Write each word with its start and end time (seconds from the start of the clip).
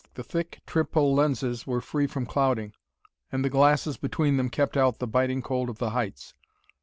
The 0.15 0.23
thick 0.23 0.61
triple 0.65 1.13
lenses 1.13 1.67
were 1.67 1.79
free 1.79 2.07
from 2.07 2.25
clouding, 2.25 2.73
and 3.31 3.45
the 3.45 3.51
glasses 3.51 3.97
between 3.97 4.37
them 4.37 4.49
kept 4.49 4.75
out 4.75 4.97
the 4.97 5.05
biting 5.05 5.43
cold 5.43 5.69
of 5.69 5.77
the 5.77 5.91
heights. 5.91 6.33